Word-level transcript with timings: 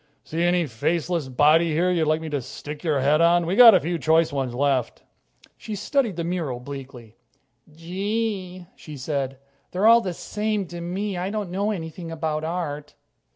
See 0.23 0.41
any 0.41 0.65
faceless 0.65 1.27
body 1.27 1.73
here 1.73 1.91
you'd 1.91 2.07
like 2.07 2.21
me 2.21 2.29
to 2.31 2.41
stick 2.41 2.83
your 2.83 3.01
head 3.01 3.21
on? 3.21 3.45
We've 3.45 3.55
got 3.55 3.75
a 3.75 3.79
few 3.79 3.99
choice 3.99 4.33
ones 4.33 4.55
left." 4.55 5.03
She 5.59 5.75
studied 5.75 6.15
the 6.15 6.23
mural 6.23 6.59
bleakly. 6.59 7.17
"Gee," 7.71 8.65
she 8.75 8.97
said, 8.97 9.37
"they're 9.69 9.85
all 9.85 10.01
the 10.01 10.13
same 10.15 10.65
to 10.69 10.81
me. 10.81 11.17
I 11.19 11.29
don't 11.29 11.51
know 11.51 11.69
anything 11.69 12.09
about 12.09 12.43
art." 12.43 12.95